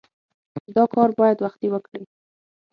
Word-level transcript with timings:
دا 0.75 0.83
کار 0.93 1.09
باید 1.19 1.37
وختي 1.45 1.67
وکړې. 1.71 2.01